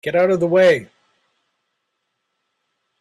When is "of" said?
0.31-0.39